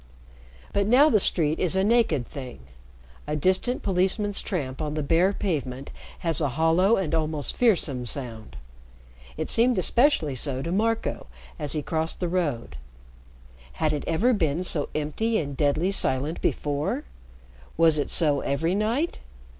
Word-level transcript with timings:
But 0.73 0.87
now 0.87 1.11
the 1.11 1.19
street 1.19 1.59
is 1.59 1.75
a 1.75 1.83
naked 1.83 2.27
thing; 2.27 2.61
a 3.27 3.35
distant 3.35 3.83
policeman's 3.83 4.41
tramp 4.41 4.81
on 4.81 4.95
the 4.95 5.03
bare 5.03 5.31
pavement 5.31 5.91
has 6.25 6.41
a 6.41 6.49
hollow 6.49 6.97
and 6.97 7.13
almost 7.13 7.55
fearsome 7.55 8.07
sound. 8.07 8.55
It 9.37 9.47
seemed 9.47 9.77
especially 9.77 10.33
so 10.33 10.63
to 10.63 10.71
Marco 10.71 11.27
as 11.59 11.73
he 11.73 11.83
crossed 11.83 12.19
the 12.19 12.27
road. 12.27 12.77
Had 13.73 13.93
it 13.93 14.03
ever 14.07 14.33
been 14.33 14.63
so 14.63 14.89
empty 14.95 15.37
and 15.37 15.55
deadly 15.55 15.91
silent 15.91 16.41
before? 16.41 17.03
Was 17.77 17.99
it 17.99 18.09
so 18.09 18.39
every 18.41 18.73
night? 18.73 19.19